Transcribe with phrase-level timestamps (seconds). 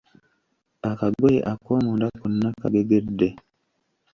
[0.91, 3.29] Akagoye akomunda konna kagegedde.